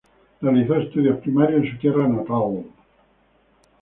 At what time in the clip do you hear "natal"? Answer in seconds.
2.07-2.65